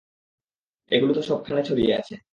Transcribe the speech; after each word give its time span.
এগুলো 0.91 1.11
তো 1.13 1.21
সবখানে 1.21 1.61
ছড়িয়ে 1.63 1.93
আছে! 1.99 2.13